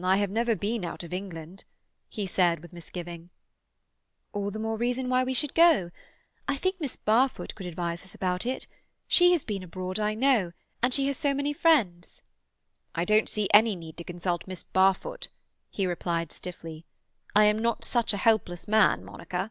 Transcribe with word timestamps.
"I 0.00 0.18
have 0.18 0.30
never 0.30 0.54
been 0.54 0.84
out 0.84 1.02
of 1.02 1.12
England," 1.12 1.64
he 2.08 2.24
said, 2.24 2.60
with 2.60 2.72
misgiving. 2.72 3.30
"All 4.32 4.52
the 4.52 4.60
more 4.60 4.76
reason 4.76 5.08
why 5.08 5.24
we 5.24 5.34
should 5.34 5.54
go. 5.54 5.90
I 6.46 6.54
think 6.56 6.80
Miss 6.80 6.96
Barfoot 6.96 7.52
could 7.56 7.66
advise 7.66 8.04
us 8.04 8.14
about 8.14 8.46
it. 8.46 8.68
She 9.08 9.32
has 9.32 9.44
been 9.44 9.64
abroad, 9.64 9.98
I 9.98 10.14
know, 10.14 10.52
and 10.84 10.94
she 10.94 11.08
has 11.08 11.16
so 11.16 11.34
many 11.34 11.52
friends." 11.52 12.22
"I 12.94 13.04
don't 13.04 13.28
see 13.28 13.48
any 13.52 13.74
need 13.74 13.96
to 13.96 14.04
consult 14.04 14.46
Miss 14.46 14.62
Barfoot," 14.62 15.26
he 15.68 15.84
replied 15.84 16.30
stiffly. 16.30 16.84
"I 17.34 17.46
am 17.46 17.58
not 17.58 17.84
such 17.84 18.12
a 18.12 18.18
helpless 18.18 18.68
man, 18.68 19.04
Monica." 19.04 19.50